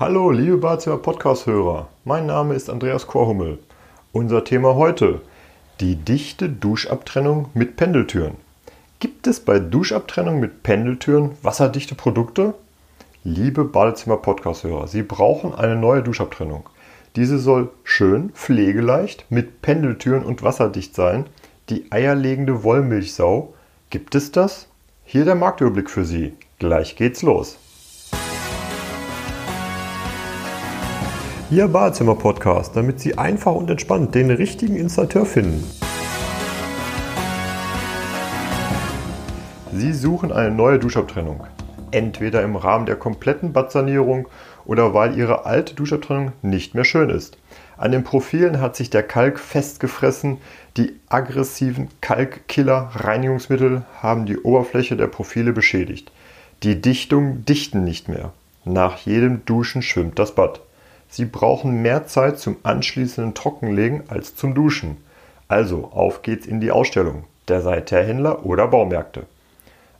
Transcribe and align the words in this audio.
Hallo, 0.00 0.30
liebe 0.30 0.58
Badezimmer 0.58 0.98
Podcast-Hörer. 0.98 1.88
Mein 2.04 2.26
Name 2.26 2.54
ist 2.54 2.70
Andreas 2.70 3.08
Korhummel. 3.08 3.58
Unser 4.12 4.44
Thema 4.44 4.76
heute: 4.76 5.22
die 5.80 5.96
dichte 5.96 6.48
Duschabtrennung 6.48 7.50
mit 7.52 7.74
Pendeltüren. 7.74 8.36
Gibt 9.00 9.26
es 9.26 9.40
bei 9.40 9.58
Duschabtrennung 9.58 10.38
mit 10.38 10.62
Pendeltüren 10.62 11.32
wasserdichte 11.42 11.96
Produkte? 11.96 12.54
Liebe 13.24 13.64
Badezimmer 13.64 14.18
Podcast-Hörer, 14.18 14.86
Sie 14.86 15.02
brauchen 15.02 15.52
eine 15.52 15.74
neue 15.74 16.04
Duschabtrennung. 16.04 16.70
Diese 17.16 17.40
soll 17.40 17.70
schön, 17.82 18.30
pflegeleicht, 18.30 19.26
mit 19.30 19.62
Pendeltüren 19.62 20.22
und 20.22 20.44
wasserdicht 20.44 20.94
sein. 20.94 21.26
Die 21.70 21.90
eierlegende 21.90 22.62
Wollmilchsau. 22.62 23.52
Gibt 23.90 24.14
es 24.14 24.30
das? 24.30 24.68
Hier 25.02 25.24
der 25.24 25.34
Marktüberblick 25.34 25.90
für 25.90 26.04
Sie. 26.04 26.34
Gleich 26.60 26.94
geht's 26.94 27.22
los. 27.22 27.58
Ihr 31.50 31.66
Badezimmer-Podcast, 31.66 32.76
damit 32.76 33.00
Sie 33.00 33.16
einfach 33.16 33.54
und 33.54 33.70
entspannt 33.70 34.14
den 34.14 34.30
richtigen 34.30 34.76
Installateur 34.76 35.24
finden. 35.24 35.64
Sie 39.72 39.94
suchen 39.94 40.30
eine 40.30 40.50
neue 40.50 40.78
Duschabtrennung. 40.78 41.46
Entweder 41.90 42.42
im 42.42 42.54
Rahmen 42.54 42.84
der 42.84 42.96
kompletten 42.96 43.54
Badsanierung 43.54 44.28
oder 44.66 44.92
weil 44.92 45.16
Ihre 45.16 45.46
alte 45.46 45.74
Duschabtrennung 45.74 46.32
nicht 46.42 46.74
mehr 46.74 46.84
schön 46.84 47.08
ist. 47.08 47.38
An 47.78 47.92
den 47.92 48.04
Profilen 48.04 48.60
hat 48.60 48.76
sich 48.76 48.90
der 48.90 49.02
Kalk 49.02 49.40
festgefressen. 49.40 50.36
Die 50.76 51.00
aggressiven 51.08 51.88
Kalkkiller-Reinigungsmittel 52.02 53.84
haben 54.02 54.26
die 54.26 54.36
Oberfläche 54.36 54.96
der 54.96 55.06
Profile 55.06 55.54
beschädigt. 55.54 56.12
Die 56.62 56.82
Dichtungen 56.82 57.46
dichten 57.46 57.84
nicht 57.84 58.06
mehr. 58.06 58.34
Nach 58.66 58.98
jedem 58.98 59.46
Duschen 59.46 59.80
schwimmt 59.80 60.18
das 60.18 60.34
Bad. 60.34 60.60
Sie 61.08 61.24
brauchen 61.24 61.82
mehr 61.82 62.06
Zeit 62.06 62.38
zum 62.38 62.56
anschließenden 62.62 63.34
Trockenlegen 63.34 64.04
als 64.08 64.36
zum 64.36 64.54
Duschen. 64.54 64.98
Also 65.48 65.90
auf 65.92 66.22
geht's 66.22 66.46
in 66.46 66.60
die 66.60 66.70
Ausstellung 66.70 67.24
der 67.48 67.62
Seitherhändler 67.62 68.44
oder 68.44 68.68
Baumärkte. 68.68 69.24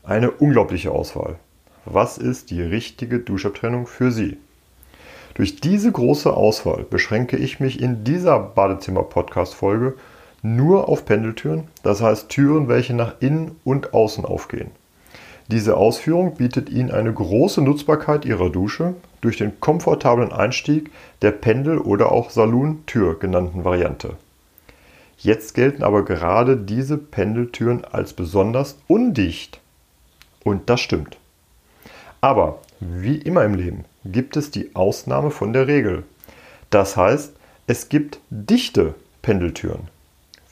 Eine 0.03 0.31
unglaubliche 0.31 0.91
Auswahl. 0.91 1.35
Was 1.85 2.17
ist 2.17 2.51
die 2.51 2.61
richtige 2.61 3.19
Duschabtrennung 3.19 3.87
für 3.87 4.11
Sie? 4.11 4.37
Durch 5.33 5.59
diese 5.59 5.91
große 5.91 6.31
Auswahl 6.31 6.83
beschränke 6.83 7.37
ich 7.37 7.59
mich 7.59 7.81
in 7.81 8.03
dieser 8.03 8.39
Badezimmer-Podcast-Folge 8.39 9.95
nur 10.41 10.89
auf 10.89 11.05
Pendeltüren, 11.05 11.67
das 11.83 12.01
heißt 12.01 12.29
Türen, 12.29 12.67
welche 12.67 12.93
nach 12.93 13.15
innen 13.19 13.59
und 13.63 13.93
außen 13.93 14.25
aufgehen. 14.25 14.71
Diese 15.51 15.77
Ausführung 15.77 16.35
bietet 16.35 16.69
Ihnen 16.69 16.91
eine 16.91 17.11
große 17.11 17.61
Nutzbarkeit 17.61 18.23
Ihrer 18.23 18.51
Dusche 18.51 18.93
durch 19.21 19.37
den 19.37 19.59
komfortablen 19.59 20.31
Einstieg 20.31 20.91
der 21.23 21.31
Pendel- 21.31 21.79
oder 21.79 22.11
auch 22.11 22.29
Saloon-Tür 22.29 23.17
genannten 23.17 23.65
Variante. 23.65 24.13
Jetzt 25.17 25.55
gelten 25.55 25.81
aber 25.81 26.05
gerade 26.05 26.55
diese 26.55 26.99
Pendeltüren 26.99 27.83
als 27.83 28.13
besonders 28.13 28.77
undicht. 28.87 29.59
Und 30.43 30.69
das 30.69 30.81
stimmt. 30.81 31.17
Aber 32.21 32.59
wie 32.79 33.17
immer 33.17 33.43
im 33.43 33.55
Leben 33.55 33.85
gibt 34.05 34.37
es 34.37 34.51
die 34.51 34.75
Ausnahme 34.75 35.31
von 35.31 35.51
der 35.51 35.67
Regel. 35.67 36.03
Das 36.69 36.95
heißt, 36.95 37.33
es 37.65 37.89
gibt 37.89 38.19
dichte 38.29 38.93
Pendeltüren. 39.23 39.87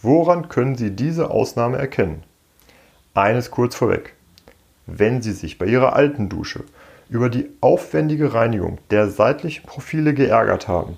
Woran 0.01 0.49
können 0.49 0.75
Sie 0.75 0.89
diese 0.89 1.29
Ausnahme 1.29 1.77
erkennen? 1.77 2.23
Eines 3.13 3.51
kurz 3.51 3.75
vorweg. 3.75 4.16
Wenn 4.87 5.21
Sie 5.21 5.33
sich 5.33 5.57
bei 5.57 5.65
Ihrer 5.65 5.93
alten 5.93 6.29
Dusche 6.29 6.63
über 7.09 7.29
die 7.29 7.49
aufwendige 7.59 8.33
Reinigung 8.33 8.79
der 8.89 9.09
seitlichen 9.09 9.65
Profile 9.65 10.13
geärgert 10.13 10.69
haben, 10.69 10.97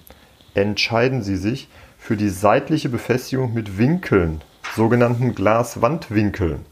entscheiden 0.54 1.24
Sie 1.24 1.36
sich 1.36 1.70
für 1.98 2.16
die 2.16 2.30
seitliche 2.30 2.90
Befestigung 2.90 3.54
mit 3.54 3.80
Winkeln, 3.80 4.42
sogenannten 4.76 5.34
Glaswandwinkeln. 5.34 6.66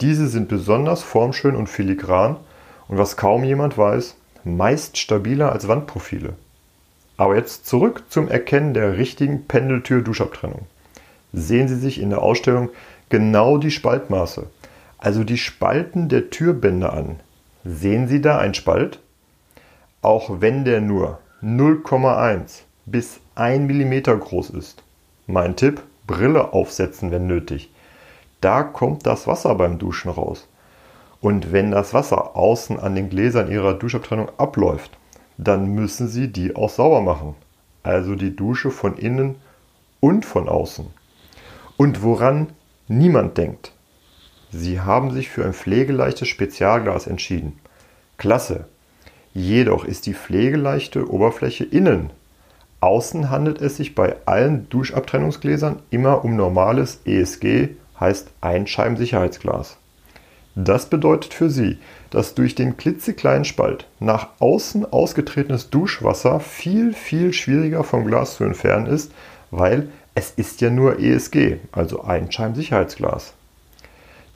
Diese 0.00 0.28
sind 0.28 0.48
besonders 0.48 1.02
formschön 1.02 1.56
und 1.56 1.68
filigran 1.68 2.36
und 2.86 2.96
was 2.96 3.16
kaum 3.16 3.42
jemand 3.42 3.76
weiß, 3.76 4.16
meist 4.44 4.98
stabiler 4.98 5.50
als 5.50 5.66
Wandprofile. 5.66 6.34
Aber 7.16 7.36
jetzt 7.36 7.66
zurück 7.66 8.04
zum 8.08 8.28
Erkennen 8.28 8.72
der 8.72 8.98
richtigen 8.98 9.46
Pendeltür-Duschabtrennung. 9.46 10.66
Sehen 11.32 11.66
Sie 11.68 11.78
sich 11.78 12.00
in 12.00 12.10
der 12.10 12.22
Ausstellung 12.22 12.70
genau 13.08 13.58
die 13.58 13.70
Spaltmaße 13.70 14.46
also 15.04 15.22
die 15.22 15.36
Spalten 15.36 16.08
der 16.08 16.30
Türbänder 16.30 16.94
an. 16.94 17.20
Sehen 17.62 18.08
Sie 18.08 18.22
da 18.22 18.38
einen 18.38 18.54
Spalt? 18.54 19.00
Auch 20.00 20.40
wenn 20.40 20.64
der 20.64 20.80
nur 20.80 21.18
0,1 21.42 22.62
bis 22.86 23.20
1 23.34 23.70
mm 23.70 24.18
groß 24.18 24.48
ist. 24.48 24.82
Mein 25.26 25.56
Tipp, 25.56 25.82
Brille 26.06 26.54
aufsetzen, 26.54 27.10
wenn 27.10 27.26
nötig. 27.26 27.70
Da 28.40 28.62
kommt 28.62 29.04
das 29.04 29.26
Wasser 29.26 29.54
beim 29.56 29.78
Duschen 29.78 30.10
raus. 30.10 30.48
Und 31.20 31.52
wenn 31.52 31.70
das 31.70 31.92
Wasser 31.92 32.34
außen 32.34 32.80
an 32.80 32.94
den 32.94 33.10
Gläsern 33.10 33.50
Ihrer 33.50 33.74
Duschabtrennung 33.74 34.30
abläuft, 34.38 34.96
dann 35.36 35.66
müssen 35.74 36.08
Sie 36.08 36.28
die 36.28 36.56
auch 36.56 36.70
sauber 36.70 37.02
machen. 37.02 37.34
Also 37.82 38.14
die 38.14 38.34
Dusche 38.34 38.70
von 38.70 38.96
innen 38.96 39.34
und 40.00 40.24
von 40.24 40.48
außen. 40.48 40.86
Und 41.76 42.02
woran 42.02 42.54
niemand 42.88 43.36
denkt, 43.36 43.73
Sie 44.56 44.80
haben 44.80 45.10
sich 45.10 45.30
für 45.30 45.44
ein 45.44 45.52
pflegeleichtes 45.52 46.28
Spezialglas 46.28 47.08
entschieden. 47.08 47.58
Klasse. 48.18 48.66
Jedoch 49.32 49.84
ist 49.84 50.06
die 50.06 50.14
pflegeleichte 50.14 51.10
Oberfläche 51.10 51.64
innen. 51.64 52.10
Außen 52.78 53.30
handelt 53.30 53.60
es 53.60 53.78
sich 53.78 53.96
bei 53.96 54.14
allen 54.26 54.68
Duschabtrennungsgläsern 54.68 55.80
immer 55.90 56.24
um 56.24 56.36
normales 56.36 57.00
ESG, 57.04 57.70
heißt 57.98 58.30
Einscheibensicherheitsglas. 58.42 59.76
Das 60.54 60.88
bedeutet 60.88 61.34
für 61.34 61.50
Sie, 61.50 61.78
dass 62.10 62.36
durch 62.36 62.54
den 62.54 62.76
klitzekleinen 62.76 63.44
Spalt 63.44 63.88
nach 63.98 64.28
außen 64.38 64.92
ausgetretenes 64.92 65.70
Duschwasser 65.70 66.38
viel, 66.38 66.92
viel 66.92 67.32
schwieriger 67.32 67.82
vom 67.82 68.06
Glas 68.06 68.36
zu 68.36 68.44
entfernen 68.44 68.86
ist, 68.86 69.10
weil 69.50 69.88
es 70.14 70.30
ist 70.30 70.60
ja 70.60 70.70
nur 70.70 71.00
ESG, 71.00 71.56
also 71.72 72.04
Einscheibensicherheitsglas. 72.04 73.34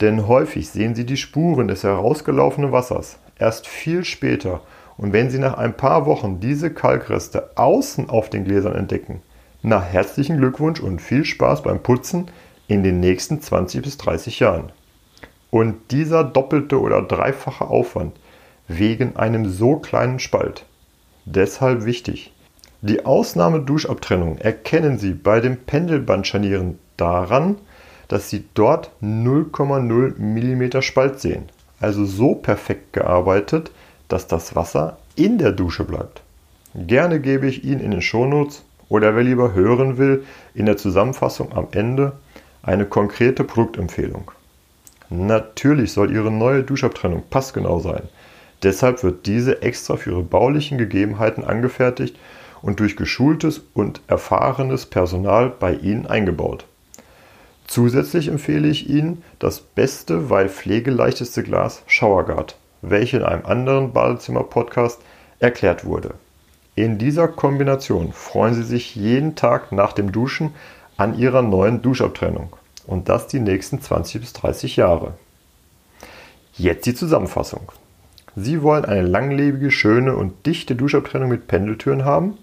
Denn 0.00 0.28
häufig 0.28 0.69
sehen 0.69 0.94
Sie 0.94 1.04
die 1.04 1.16
Spuren 1.16 1.69
des 1.69 1.82
herausgelaufenen 1.82 2.72
Wassers 2.72 3.19
erst 3.38 3.66
viel 3.66 4.04
später 4.04 4.60
und 4.97 5.12
wenn 5.12 5.31
Sie 5.31 5.38
nach 5.38 5.54
ein 5.54 5.76
paar 5.76 6.06
Wochen 6.06 6.41
diese 6.41 6.72
Kalkreste 6.72 7.50
außen 7.56 8.10
auf 8.10 8.31
den 8.31 8.44
Gläsern 8.44 8.75
entdecken, 8.75 9.22
na 9.62 9.81
herzlichen 9.81 10.38
Glückwunsch 10.38 10.81
und 10.81 11.00
viel 11.00 11.25
Spaß 11.25 11.62
beim 11.62 11.82
Putzen 11.82 12.31
in 12.66 12.82
den 12.82 13.00
nächsten 13.00 13.41
20 13.41 13.82
bis 13.82 13.97
30 13.97 14.41
Jahren. 14.41 14.72
Und 15.50 15.91
dieser 15.91 16.25
doppelte 16.25 16.80
oder 16.80 17.03
dreifache 17.03 17.66
Aufwand 17.66 18.16
wegen 18.69 19.16
einem 19.16 19.48
so 19.48 19.76
kleinen 19.76 20.19
Spalt. 20.19 20.66
Deshalb 21.25 21.84
wichtig. 21.84 22.32
Die 22.80 23.06
Ausnahmeduschabtrennung 23.06 24.38
erkennen 24.38 24.98
Sie 24.98 25.12
bei 25.12 25.41
dem 25.41 25.56
Pendelbandscharnieren 25.56 26.78
daran, 26.97 27.56
dass 28.09 28.31
Sie 28.31 28.45
dort 28.55 28.91
0,0 29.03 30.19
mm 30.19 30.83
Spalt 30.83 31.21
sehen. 31.21 31.45
Also 31.81 32.05
so 32.05 32.35
perfekt 32.35 32.93
gearbeitet, 32.93 33.71
dass 34.09 34.27
das 34.27 34.57
Wasser 34.57 34.99
in 35.15 35.39
der 35.39 35.53
Dusche 35.53 35.85
bleibt. 35.85 36.23
Gerne 36.75 37.21
gebe 37.21 37.47
ich 37.47 37.65
Ihnen 37.65 37.81
in 37.81 37.91
den 37.91 38.03
Shownotes 38.03 38.65
oder 38.89 39.15
wer 39.15 39.23
lieber 39.23 39.53
hören 39.55 39.99
will, 39.99 40.25
in 40.55 40.67
der 40.67 40.77
Zusammenfassung 40.77 41.53
am 41.53 41.69
Ende 41.73 42.13
eine 42.63 42.87
konkrete 42.87 43.45
Produktempfehlung. 43.45 44.31
Natürlich 45.11 45.93
soll 45.93 46.13
Ihre 46.13 46.31
neue 46.31 46.63
Duschabtrennung 46.63 47.25
passgenau 47.31 47.81
sein. 47.81 48.03
Deshalb 48.63 49.03
wird 49.03 49.27
diese 49.27 49.63
extra 49.63 49.97
für 49.97 50.11
Ihre 50.11 50.23
baulichen 50.23 50.79
Gegebenheiten 50.79 51.45
angefertigt 51.45 52.16
und 52.61 52.81
durch 52.81 52.97
geschultes 52.97 53.63
und 53.75 54.01
erfahrenes 54.09 54.87
Personal 54.87 55.51
bei 55.51 55.75
Ihnen 55.75 56.07
eingebaut. 56.07 56.66
Zusätzlich 57.68 58.28
empfehle 58.28 58.66
ich 58.66 58.88
Ihnen 58.88 59.22
das 59.38 59.60
beste, 59.60 60.30
weil 60.30 60.48
pflegeleichteste 60.48 61.42
Glas 61.42 61.82
Showerguard, 61.86 62.56
welches 62.80 63.20
in 63.20 63.26
einem 63.26 63.44
anderen 63.44 63.92
Badezimmer-Podcast 63.92 64.98
erklärt 65.38 65.84
wurde. 65.84 66.15
In 66.76 66.97
dieser 66.97 67.28
Kombination 67.28 68.15
freuen 68.15 68.54
Sie 68.54 68.62
sich 68.62 68.97
jeden 68.97 69.36
Tag 69.36 69.70
nach 69.70 69.92
dem 69.92 70.12
Duschen 70.12 70.54
an 70.97 71.18
Ihrer 71.18 71.42
neuen 71.42 71.82
Duschabtrennung 71.82 72.56
und 72.86 73.10
das 73.10 73.26
die 73.26 73.38
nächsten 73.38 73.82
20 73.82 74.22
bis 74.22 74.32
30 74.32 74.76
Jahre. 74.76 75.12
Jetzt 76.54 76.86
die 76.86 76.94
Zusammenfassung. 76.94 77.70
Sie 78.34 78.62
wollen 78.62 78.86
eine 78.86 79.03
langlebige, 79.03 79.70
schöne 79.70 80.16
und 80.16 80.47
dichte 80.47 80.74
Duschabtrennung 80.74 81.28
mit 81.28 81.48
Pendeltüren 81.48 82.06
haben? 82.06 82.38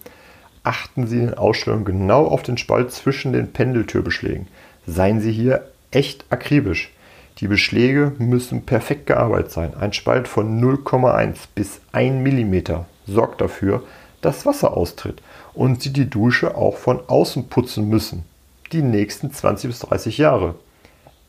Achten 0.63 1.07
Sie 1.07 1.17
in 1.17 1.27
den 1.27 1.37
Ausstellungen 1.37 1.85
genau 1.85 2.27
auf 2.27 2.43
den 2.43 2.59
Spalt 2.59 2.91
zwischen 2.91 3.33
den 3.33 3.53
Pendeltürbeschlägen. 3.53 4.47
Seien 4.87 5.21
Sie 5.21 5.31
hier 5.31 5.69
echt 5.91 6.25
akribisch. 6.29 6.91
Die 7.39 7.47
Beschläge 7.47 8.13
müssen 8.17 8.65
perfekt 8.65 9.07
gearbeitet 9.07 9.51
sein. 9.51 9.73
Ein 9.75 9.93
Spalt 9.93 10.27
von 10.27 10.61
0,1 10.61 11.35
bis 11.53 11.81
1 11.91 12.23
mm 12.23 12.85
sorgt 13.07 13.41
dafür, 13.41 13.83
dass 14.21 14.45
Wasser 14.45 14.75
austritt 14.75 15.21
und 15.53 15.81
Sie 15.81 15.91
die 15.91 16.09
Dusche 16.09 16.55
auch 16.55 16.77
von 16.77 17.01
außen 17.07 17.49
putzen 17.49 17.89
müssen. 17.89 18.23
Die 18.71 18.81
nächsten 18.81 19.31
20 19.31 19.69
bis 19.69 19.79
30 19.79 20.17
Jahre. 20.17 20.55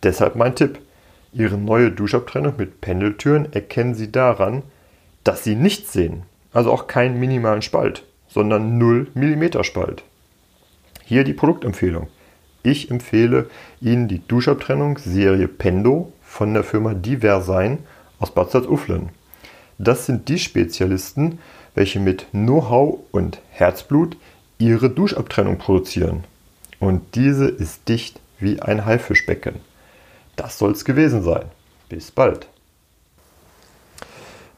Deshalb 0.02 0.36
mein 0.36 0.54
Tipp. 0.54 0.78
Ihre 1.32 1.58
neue 1.58 1.90
Duschabtrennung 1.90 2.54
mit 2.56 2.80
Pendeltüren 2.80 3.52
erkennen 3.52 3.94
Sie 3.94 4.10
daran, 4.10 4.62
dass 5.24 5.44
Sie 5.44 5.54
nichts 5.54 5.92
sehen. 5.92 6.22
Also 6.52 6.72
auch 6.72 6.86
keinen 6.86 7.20
minimalen 7.20 7.60
Spalt, 7.60 8.04
sondern 8.28 8.78
0 8.78 9.08
mm 9.14 9.62
Spalt. 9.62 10.04
Hier 11.04 11.24
die 11.24 11.34
Produktempfehlung. 11.34 12.08
Ich 12.66 12.90
empfehle 12.90 13.48
Ihnen 13.80 14.08
die 14.08 14.26
Duschabtrennung 14.26 14.98
Serie 14.98 15.46
Pendo 15.46 16.12
von 16.20 16.52
der 16.52 16.64
Firma 16.64 16.94
Diversign 16.94 17.78
aus 18.18 18.32
Bad 18.32 18.50
Salzuflen. 18.50 19.10
Das 19.78 20.06
sind 20.06 20.28
die 20.28 20.40
Spezialisten, 20.40 21.38
welche 21.76 22.00
mit 22.00 22.26
Know-how 22.32 22.98
und 23.12 23.40
Herzblut 23.50 24.16
ihre 24.58 24.90
Duschabtrennung 24.90 25.58
produzieren. 25.58 26.24
Und 26.80 27.14
diese 27.14 27.46
ist 27.46 27.88
dicht 27.88 28.18
wie 28.40 28.60
ein 28.60 28.84
Haifischbecken. 28.84 29.60
Das 30.34 30.58
soll's 30.58 30.84
gewesen 30.84 31.22
sein. 31.22 31.44
Bis 31.88 32.10
bald. 32.10 32.48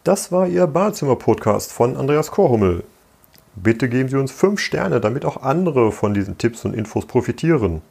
Das 0.03 0.33
war 0.33 0.49
Ihr 0.49 0.67
Badezimmer-Podcast 0.67 1.71
von 1.71 1.95
Andreas 1.95 2.31
Korhummel. 2.31 2.85
Bitte 3.55 3.91
geben 3.91 4.09
Sie 4.09 4.17
uns 4.17 4.33
5 4.33 4.59
Sterne, 4.59 4.99
damit 4.99 5.27
auch 5.27 5.43
andere 5.43 5.93
von 5.93 6.15
diesen 6.15 6.39
Tipps 6.39 6.65
und 6.65 6.75
Infos 6.75 7.05
profitieren. 7.05 7.83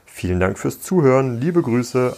Vielen 0.05 0.39
Dank 0.39 0.57
fürs 0.57 0.79
Zuhören, 0.79 1.41
liebe 1.41 1.61
Grüße. 1.61 2.15